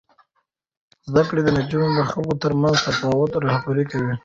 [1.07, 4.13] زده کړې نجونې د خلکو ترمنځ تفاهم رهبري کوي.